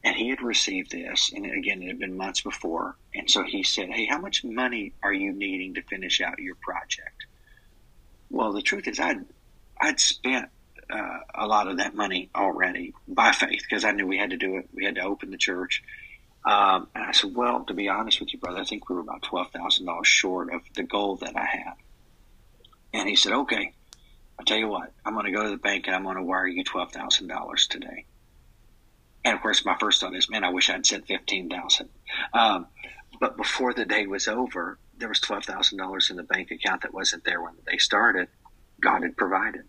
[0.04, 2.96] And he had received this, and again, it had been months before.
[3.14, 6.56] And so he said, Hey, how much money are you needing to finish out your
[6.56, 7.24] project?
[8.34, 9.24] Well, the truth is, I'd,
[9.80, 10.48] I'd spent
[10.90, 14.36] uh, a lot of that money already by faith because I knew we had to
[14.36, 14.68] do it.
[14.74, 15.84] We had to open the church.
[16.44, 19.02] Um, and I said, Well, to be honest with you, brother, I think we were
[19.02, 21.74] about $12,000 short of the goal that I had.
[22.92, 23.72] And he said, okay,
[24.36, 26.22] I'll tell you what, I'm going to go to the bank and I'm going to
[26.22, 28.04] wire you $12,000 today.
[29.24, 31.88] And of course, my first thought is, man, I wish I'd said 15000
[32.32, 32.66] um,
[33.20, 37.24] But before the day was over, there was $12,000 in the bank account that wasn't
[37.24, 38.28] there when they started.
[38.80, 39.64] God had provided.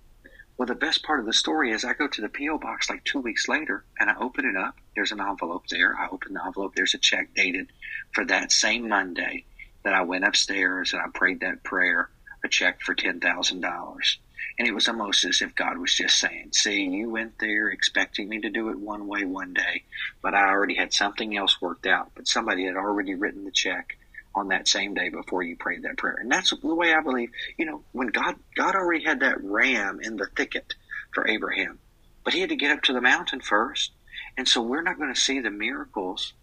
[0.58, 2.60] Well, the best part of the story is I go to the P.O.
[2.60, 4.76] box like two weeks later and I open it up.
[4.96, 5.96] There's an envelope there.
[5.98, 6.76] I open the envelope.
[6.76, 7.72] There's a check dated
[8.14, 9.46] for that same Monday
[9.84, 12.10] that I went upstairs and I prayed that prayer
[12.44, 14.18] a check for $10,000.
[14.58, 18.30] And it was almost as if God was just saying, See, you went there expecting
[18.30, 19.84] me to do it one way one day,
[20.22, 22.12] but I already had something else worked out.
[22.16, 23.98] But somebody had already written the check
[24.36, 26.18] on that same day before you prayed that prayer.
[26.20, 30.00] And that's the way I believe, you know, when God, God already had that ram
[30.02, 30.74] in the thicket
[31.14, 31.80] for Abraham,
[32.24, 33.92] but he had to get up to the mountain first.
[34.38, 36.34] And so we're not going to see the miracles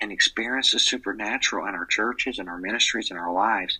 [0.00, 3.78] and experience the supernatural in our churches and our ministries and our lives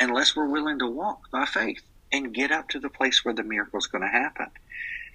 [0.00, 1.82] unless we're willing to walk by faith
[2.12, 4.46] and get up to the place where the miracle is going to happen.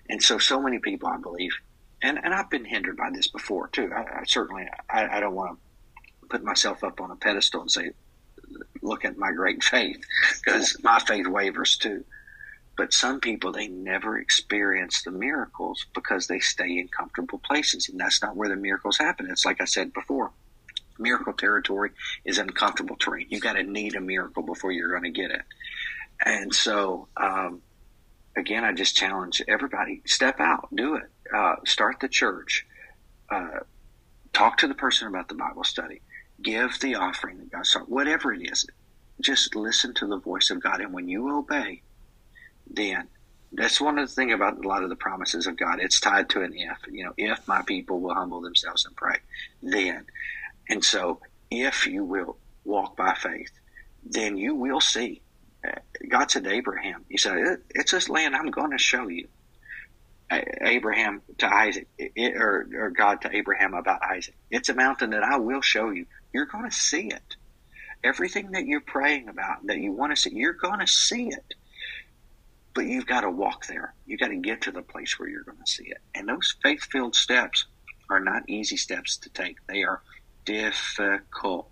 [0.10, 1.54] And so, so many people, I believe,
[2.02, 3.92] and, and I've been hindered by this before too.
[3.96, 5.73] I, I certainly, I, I don't want to
[6.34, 7.92] put myself up on a pedestal and say,
[8.82, 10.04] look at my great faith,
[10.44, 12.04] because my faith wavers too.
[12.76, 18.00] But some people, they never experience the miracles because they stay in comfortable places, and
[18.00, 19.30] that's not where the miracles happen.
[19.30, 20.32] It's like I said before
[20.98, 21.92] miracle territory
[22.26, 23.28] is uncomfortable terrain.
[23.30, 25.42] You've got to need a miracle before you're going to get it.
[26.26, 27.62] And so, um,
[28.36, 32.66] again, I just challenge everybody: step out, do it, uh, start the church,
[33.30, 33.60] uh,
[34.34, 36.02] talk to the person about the Bible study,
[36.42, 38.66] give the offering that God saw, whatever it is.
[39.22, 41.84] Just listen to the voice of God, and when you obey,
[42.68, 43.08] then
[43.52, 45.80] that's one of the things about a lot of the promises of God.
[45.80, 46.78] It's tied to an if.
[46.92, 49.18] You know, if my people will humble themselves and pray,
[49.62, 50.06] then
[50.70, 51.20] and so,
[51.52, 53.52] if you will walk by faith,
[54.04, 55.22] then you will see.
[56.10, 57.38] God said to Abraham, He said,
[57.70, 59.28] It's this land I'm going to show you.
[60.62, 64.36] Abraham to Isaac, or, or God to Abraham about Isaac.
[64.50, 66.08] It's a mountain that I will show you.
[66.34, 67.36] You're going to see it.
[68.04, 71.54] Everything that you're praying about, that you want to see, you're going to see it.
[72.74, 73.94] But you've got to walk there.
[74.06, 76.00] You've got to get to the place where you're going to see it.
[76.16, 77.66] And those faith filled steps
[78.10, 79.58] are not easy steps to take.
[79.68, 80.02] They are
[80.46, 81.70] difficult.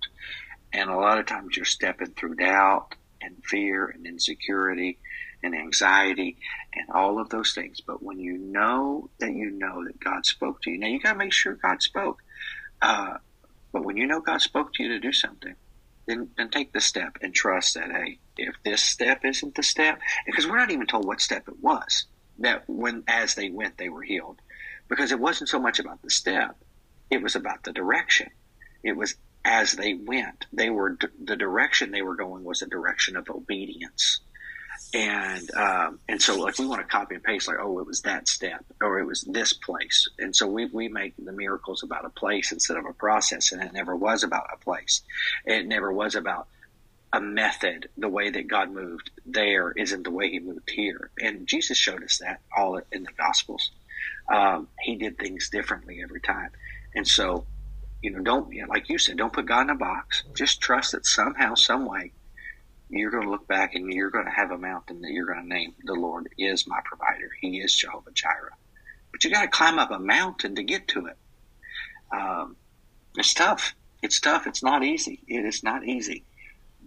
[0.71, 4.99] And a lot of times you're stepping through doubt and fear and insecurity
[5.43, 6.37] and anxiety
[6.73, 7.81] and all of those things.
[7.81, 11.13] But when you know that you know that God spoke to you, now you got
[11.13, 12.21] to make sure God spoke.
[12.81, 13.17] Uh,
[13.71, 15.55] but when you know God spoke to you to do something,
[16.07, 19.99] then, then take the step and trust that, hey, if this step isn't the step,
[20.25, 22.05] because we're not even told what step it was,
[22.39, 24.41] that when as they went, they were healed.
[24.87, 26.55] Because it wasn't so much about the step,
[27.09, 28.29] it was about the direction.
[28.83, 33.15] It was as they went, they were the direction they were going was a direction
[33.15, 34.19] of obedience
[34.93, 38.01] and um, and so like we want to copy and paste like oh it was
[38.01, 40.09] that step or it was this place.
[40.19, 43.61] And so we, we make the miracles about a place instead of a process and
[43.61, 45.01] it never was about a place.
[45.45, 46.47] It never was about
[47.13, 51.11] a method the way that god moved there isn't the way he moved here.
[51.21, 53.71] And jesus showed us that all in the gospels.
[54.29, 56.49] Um, he did things differently every time.
[56.95, 57.45] And so
[58.01, 60.23] you know don't like you said don't put god in a box.
[60.33, 62.11] Just trust that somehow some way
[62.91, 65.41] you're going to look back and you're going to have a mountain that you're going
[65.41, 67.29] to name the Lord is my provider.
[67.39, 68.55] He is Jehovah Jireh.
[69.11, 71.17] But you got to climb up a mountain to get to it.
[72.11, 72.57] Um,
[73.17, 73.75] it's tough.
[74.01, 74.47] It's tough.
[74.47, 75.21] It's not easy.
[75.27, 76.25] It is not easy.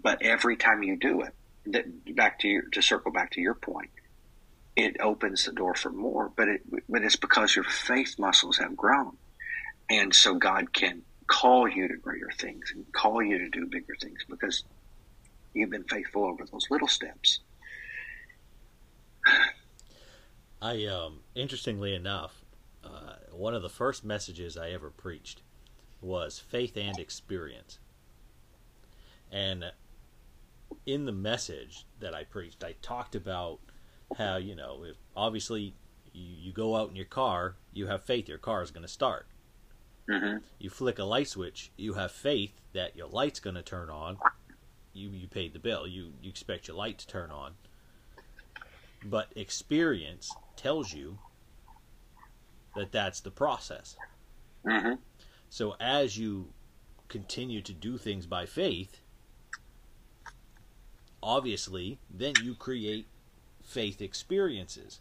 [0.02, 1.34] But every time you do it,
[1.66, 3.90] that back to your, to circle back to your point,
[4.76, 6.30] it opens the door for more.
[6.36, 9.16] But it but it's because your faith muscles have grown,
[9.88, 13.94] and so God can call you to greater things and call you to do bigger
[14.00, 14.64] things because
[15.54, 17.40] you've been faithful over those little steps.
[20.60, 22.44] I um, interestingly enough,
[22.84, 25.42] uh, one of the first messages I ever preached
[26.00, 27.78] was faith and experience.
[29.32, 29.72] And
[30.86, 33.60] in the message that I preached, I talked about
[34.16, 35.74] how, you know, if obviously
[36.12, 38.88] you, you go out in your car, you have faith your car is going to
[38.92, 39.26] start.
[40.08, 40.38] Mm-hmm.
[40.58, 44.18] You flick a light switch, you have faith that your light's going to turn on
[44.94, 45.86] you you paid the bill.
[45.86, 47.52] You you expect your light to turn on.
[49.04, 51.18] But experience tells you
[52.74, 53.96] that that's the process.
[54.64, 54.94] Mm-hmm.
[55.50, 56.48] So as you
[57.08, 59.00] continue to do things by faith,
[61.22, 63.06] obviously, then you create
[63.62, 65.00] faith experiences.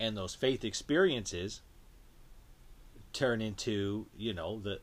[0.00, 1.60] And those faith experiences
[3.12, 4.80] turn into, you know, the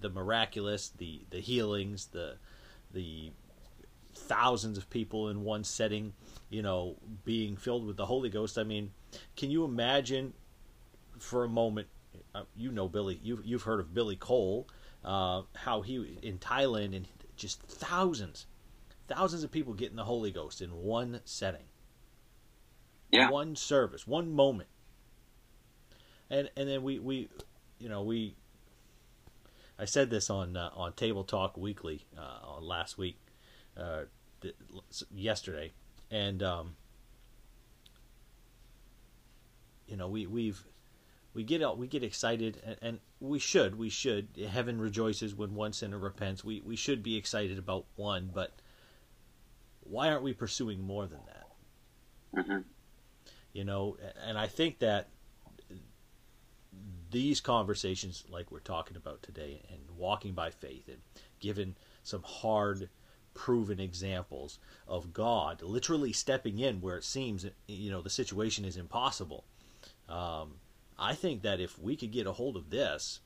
[0.00, 2.36] the miraculous, the the healings, the
[2.92, 3.32] the
[4.14, 6.12] thousands of people in one setting,
[6.50, 8.58] you know, being filled with the Holy Ghost.
[8.58, 8.92] I mean,
[9.36, 10.34] can you imagine
[11.18, 11.88] for a moment?
[12.34, 14.68] Uh, you know, Billy, you've you've heard of Billy Cole,
[15.04, 18.46] uh, how he in Thailand and just thousands,
[19.08, 21.64] thousands of people getting the Holy Ghost in one setting,
[23.10, 24.68] yeah, one service, one moment,
[26.30, 27.28] and and then we we,
[27.78, 28.34] you know, we
[29.82, 33.18] I said this on uh, on Table Talk Weekly uh, on last week,
[33.76, 34.02] uh,
[34.40, 34.54] th-
[35.12, 35.72] yesterday,
[36.08, 36.76] and um,
[39.88, 40.64] you know we we've
[41.34, 44.28] we get out we get excited and, and, we should we should.
[44.48, 46.44] Heaven rejoices when one sinner repents.
[46.44, 48.52] We we should be excited about one but
[49.80, 52.44] why aren't we pursuing more than that?
[52.44, 52.58] Mm-hmm.
[53.52, 55.10] you know and i think that
[57.12, 60.98] these conversations, like we're talking about today, and walking by faith, and
[61.38, 62.88] given some hard,
[63.34, 68.76] proven examples of God literally stepping in where it seems you know the situation is
[68.76, 69.44] impossible.
[70.08, 70.54] Um,
[70.98, 73.20] I think that if we could get a hold of this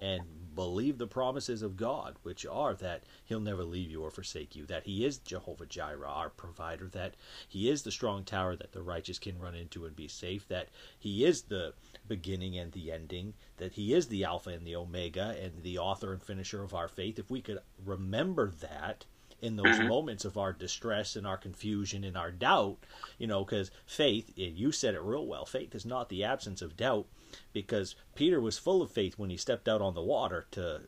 [0.00, 0.22] and
[0.54, 4.66] believe the promises of God, which are that He'll never leave you or forsake you,
[4.66, 7.14] that He is Jehovah Jireh, our provider, that
[7.48, 10.68] He is the strong tower that the righteous can run into and be safe, that
[10.98, 11.74] He is the
[12.06, 16.12] beginning and the ending, that He is the Alpha and the Omega and the author
[16.12, 17.18] and finisher of our faith.
[17.18, 19.06] If we could remember that,
[19.44, 19.88] in those mm-hmm.
[19.88, 22.78] moments of our distress and our confusion and our doubt,
[23.18, 26.78] you know, because faith, you said it real well, faith is not the absence of
[26.78, 27.06] doubt,
[27.52, 30.80] because Peter was full of faith when he stepped out on the water to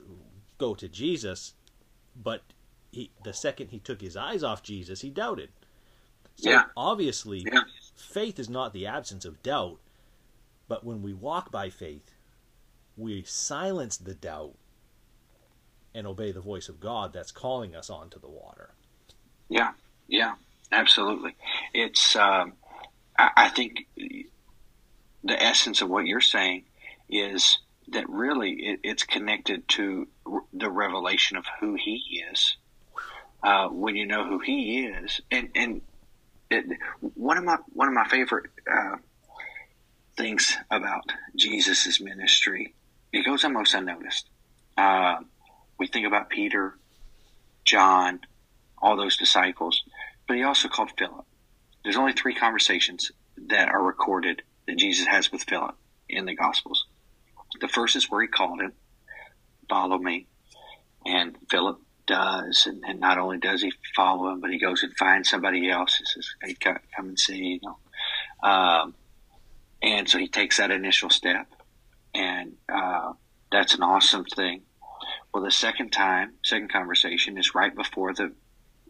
[0.56, 1.52] go to Jesus,
[2.16, 2.44] but
[2.90, 5.50] he, the second he took his eyes off Jesus, he doubted.
[6.36, 6.64] So yeah.
[6.74, 7.60] obviously, yeah.
[7.94, 9.80] faith is not the absence of doubt,
[10.66, 12.14] but when we walk by faith,
[12.96, 14.54] we silence the doubt
[15.96, 18.70] and obey the voice of God that's calling us onto the water.
[19.48, 19.72] Yeah,
[20.06, 20.34] yeah,
[20.70, 21.34] absolutely.
[21.72, 22.52] It's, um,
[23.18, 26.64] I, I think the essence of what you're saying
[27.08, 30.06] is that really it, it's connected to
[30.52, 32.56] the revelation of who He is.
[33.42, 35.80] Uh, when you know who He is, and and
[36.50, 36.64] it,
[37.14, 38.96] one of my one of my favorite uh,
[40.16, 42.74] things about Jesus' ministry,
[43.12, 44.28] it goes almost unnoticed.
[44.76, 45.18] Uh,
[45.78, 46.76] we think about Peter,
[47.64, 48.20] John,
[48.78, 49.82] all those disciples,
[50.26, 51.24] but he also called Philip.
[51.82, 53.12] There's only three conversations
[53.48, 55.76] that are recorded that Jesus has with Philip
[56.08, 56.86] in the Gospels.
[57.60, 58.72] The first is where he called him,
[59.68, 60.26] follow me.
[61.04, 62.66] And Philip does.
[62.66, 65.96] And, and not only does he follow him, but he goes and finds somebody else
[65.96, 68.48] He says, hey, come, come and see, you know.
[68.48, 68.94] Um,
[69.82, 71.46] and so he takes that initial step.
[72.14, 73.12] And uh,
[73.52, 74.62] that's an awesome thing.
[75.36, 78.32] Well, the second time, second conversation is right before the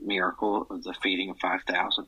[0.01, 2.07] miracle of the feeding of 5,000.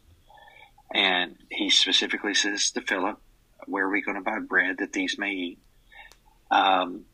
[0.94, 3.18] And he specifically says to Philip,
[3.66, 5.58] Where are we going to buy bread that these may eat?
[6.52, 7.06] Um,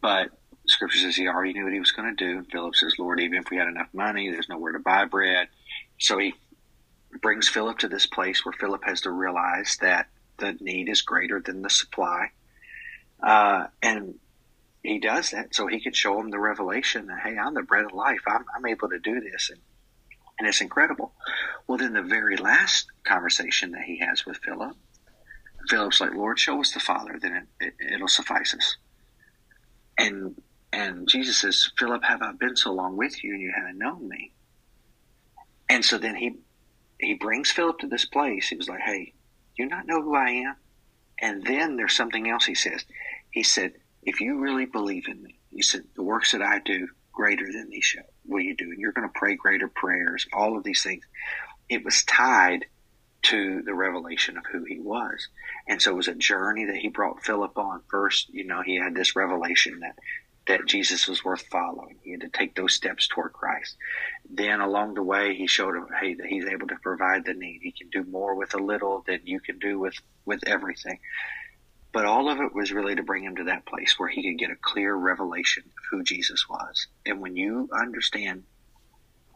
[0.00, 0.30] but
[0.68, 2.38] Scripture says he already knew what he was going to do.
[2.38, 5.48] And Philip says, Lord, even if we had enough money, there's nowhere to buy bread.
[5.98, 6.32] So he
[7.20, 10.06] brings Philip to this place where Philip has to realize that
[10.38, 12.28] the need is greater than the supply.
[13.22, 14.14] Uh, and
[14.82, 17.84] he does that so he could show them the revelation that, hey, I'm the bread
[17.84, 18.20] of life.
[18.26, 19.50] I'm, I'm able to do this.
[19.50, 19.60] And,
[20.38, 21.12] and it's incredible.
[21.66, 24.76] Well, then the very last conversation that he has with Philip,
[25.68, 28.76] Philip's like, Lord, show us the Father, then it, it, it'll suffice us.
[29.98, 30.40] And
[30.72, 34.08] and Jesus says, Philip, have I been so long with you and you haven't known
[34.08, 34.32] me?
[35.68, 36.36] And so then he
[36.98, 38.48] he brings Philip to this place.
[38.48, 39.12] He was like, Hey,
[39.56, 40.56] do you not know who I am?
[41.20, 42.84] And then there's something else he says.
[43.30, 46.88] He said, If you really believe in me, he said, the works that I do,
[47.12, 48.70] greater than these shall, will you do.
[48.70, 51.04] And you're going to pray greater prayers, all of these things.
[51.68, 52.66] It was tied
[53.22, 55.28] to the revelation of who he was.
[55.68, 57.82] And so it was a journey that he brought Philip on.
[57.90, 59.96] First, you know, he had this revelation that
[60.48, 61.96] that Jesus was worth following.
[62.02, 63.76] He had to take those steps toward Christ.
[64.28, 67.60] Then along the way, he showed him, hey, that he's able to provide the need.
[67.62, 69.94] He can do more with a little than you can do with,
[70.24, 70.98] with everything.
[71.92, 74.38] But all of it was really to bring him to that place where he could
[74.38, 76.86] get a clear revelation of who Jesus was.
[77.04, 78.44] And when you understand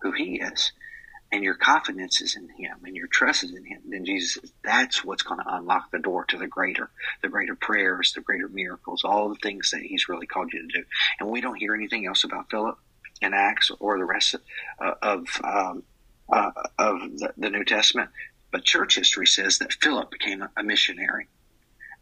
[0.02, 0.72] who he is,
[1.34, 5.04] and your confidence is in him and your trust is in him, then Jesus that's
[5.04, 6.90] what's going to unlock the door to the greater,
[7.22, 10.78] the greater prayers, the greater miracles, all the things that he's really called you to
[10.78, 10.84] do.
[11.18, 12.78] And we don't hear anything else about Philip
[13.20, 14.42] in Acts or the rest of,
[14.80, 15.82] uh, of, um,
[16.28, 18.10] uh, of the, the, New Testament.
[18.52, 21.26] But church history says that Philip became a missionary.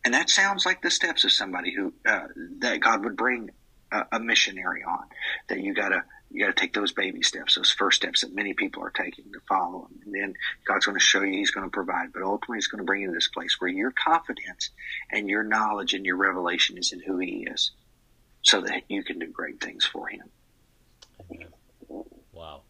[0.04, 2.26] And that sounds like the steps of somebody who, uh,
[2.58, 3.50] that God would bring
[3.92, 5.04] a, a missionary on,
[5.48, 8.54] that you gotta, you got to take those baby steps, those first steps that many
[8.54, 10.00] people are taking to follow him.
[10.04, 10.34] And then
[10.64, 12.12] God's going to show you He's going to provide.
[12.12, 14.70] But ultimately, He's going to bring you to this place where your confidence
[15.10, 17.72] and your knowledge and your revelation is in who He is
[18.40, 20.30] so that you can do great things for Him.
[22.32, 22.62] Wow.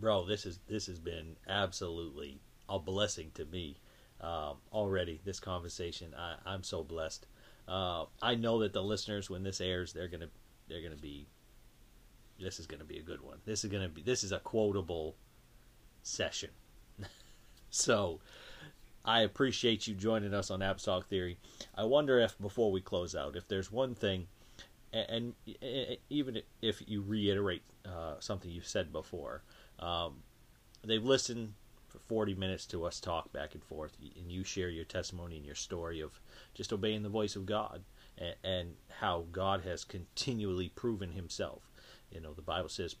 [0.00, 3.76] Bro, this is this has been absolutely a blessing to me
[4.20, 5.20] um, already.
[5.24, 7.26] This conversation, I, I'm so blessed.
[7.66, 10.28] Uh, I know that the listeners, when this airs, they're gonna
[10.68, 11.26] they're to be
[12.40, 13.38] this is to be a good one.
[13.44, 15.16] This is to be this is a quotable
[16.02, 16.50] session.
[17.70, 18.20] so
[19.04, 21.38] I appreciate you joining us on Apostolic Theory.
[21.74, 24.28] I wonder if before we close out, if there's one thing,
[24.92, 25.34] and,
[26.08, 29.42] even if you reiterate uh, something you've said before,
[29.78, 30.22] um,
[30.84, 31.54] they've listened
[31.88, 35.46] for 40 minutes to us talk back and forth, and you share your testimony and
[35.46, 36.20] your story of
[36.54, 37.82] just obeying the voice of God
[38.16, 41.62] and, and how God has continually proven Himself.
[42.10, 42.96] You know, the Bible says,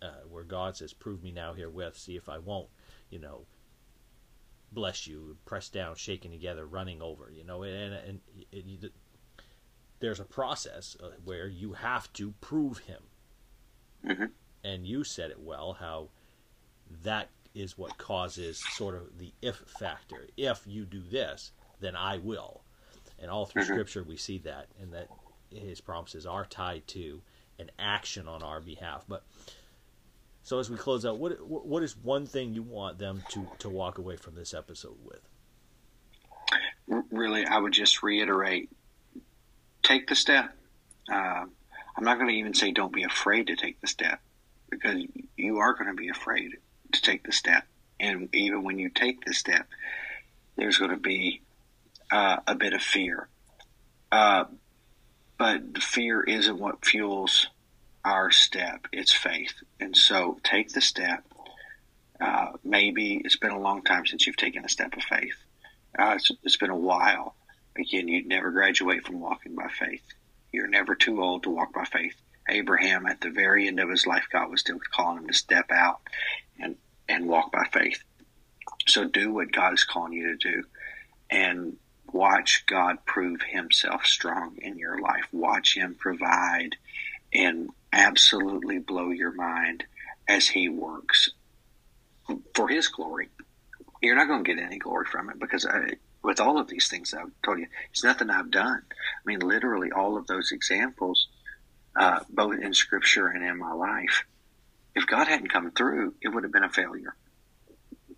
[0.00, 2.68] uh, where God says, "Prove me now herewith, see if I won't."
[3.10, 3.46] You know,
[4.70, 7.30] bless you, pressed down, shaken together, running over.
[7.34, 8.20] You know, and and
[8.52, 8.92] it, it,
[10.00, 13.02] there's a process uh, where you have to prove Him.
[14.06, 14.24] Mm-hmm.
[14.64, 16.10] And you said it well, how
[17.02, 20.28] that is what causes sort of the if factor.
[20.36, 21.50] If you do this,
[21.80, 22.62] then I will.
[23.18, 23.72] And all through mm-hmm.
[23.72, 25.08] Scripture, we see that, and that
[25.50, 27.20] His promises are tied to
[27.58, 29.04] an action on our behalf.
[29.08, 29.24] But
[30.44, 33.68] so as we close out, what what is one thing you want them to to
[33.68, 35.20] walk away from this episode with?
[37.10, 38.70] Really, I would just reiterate:
[39.82, 40.56] take the step.
[41.10, 41.44] Uh,
[41.96, 44.20] I'm not going to even say don't be afraid to take the step
[44.70, 45.02] because
[45.36, 46.58] you are going to be afraid
[46.92, 47.64] to take the step.
[48.00, 49.66] And even when you take the step,
[50.56, 51.42] there's going to be
[52.10, 53.28] uh, a bit of fear.
[54.10, 54.44] Uh,
[55.38, 57.48] but the fear isn't what fuels
[58.04, 59.54] our step, it's faith.
[59.80, 61.24] And so take the step.
[62.20, 65.36] Uh, maybe it's been a long time since you've taken a step of faith.
[65.98, 67.34] Uh, it's, it's been a while.
[67.76, 70.02] Again, you'd never graduate from walking by faith.
[70.52, 72.16] You're never too old to walk by faith.
[72.48, 75.70] Abraham, at the very end of his life, God was still calling him to step
[75.70, 76.00] out
[77.08, 78.02] and, walk by faith.
[78.86, 80.64] So do what God is calling you to do.
[81.30, 81.76] And
[82.12, 85.26] watch God prove himself strong in your life.
[85.32, 86.76] Watch him provide
[87.32, 89.84] and absolutely blow your mind
[90.26, 91.30] as He works
[92.54, 93.28] for His glory.
[94.02, 95.92] You're not going to get any glory from it because I,
[96.22, 98.82] with all of these things I've told you, it's nothing I've done.
[98.90, 101.28] I mean, literally, all of those examples,
[101.96, 104.24] uh, both in Scripture and in my life,
[104.94, 107.14] if God hadn't come through, it would have been a failure.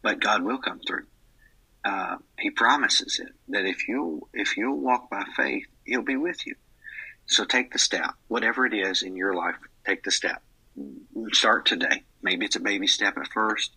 [0.02, 1.06] But God will come through.
[1.84, 6.46] Uh, he promises it that if you if you walk by faith, He'll be with
[6.46, 6.54] you.
[7.26, 9.56] So take the step, whatever it is in your life.
[9.86, 10.42] Take the step.
[11.32, 12.02] Start today.
[12.22, 13.72] Maybe it's a baby step at first,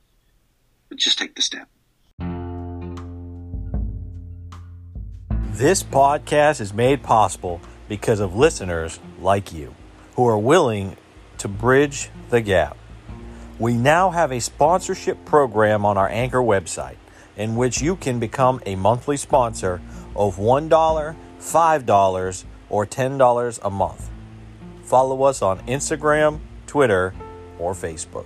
[0.90, 1.70] but just take the step.
[5.52, 9.76] This podcast is made possible because of listeners like you
[10.16, 10.98] who are willing
[11.38, 12.76] to bridge the gap.
[13.60, 16.96] We now have a sponsorship program on our Anchor website
[17.38, 19.82] in which you can become a monthly sponsor
[20.16, 24.10] of $1, $5, or $10 a month.
[24.84, 27.14] Follow us on Instagram, Twitter,
[27.60, 28.26] or Facebook.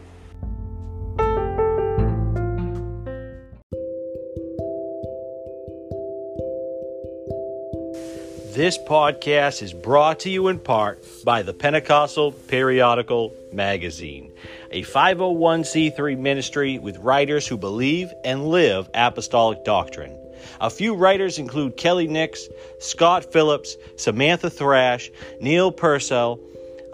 [8.57, 14.31] This podcast is brought to you in part by the Pentecostal Periodical Magazine,
[14.71, 20.17] a 501c3 ministry with writers who believe and live apostolic doctrine.
[20.59, 22.47] A few writers include Kelly Nix,
[22.79, 26.39] Scott Phillips, Samantha Thrash, Neil Purcell,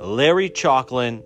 [0.01, 1.23] Larry Chalklin,